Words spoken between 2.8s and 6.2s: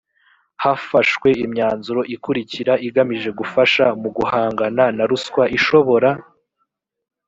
igamije gufasha mu guhangana na ruswa ishobora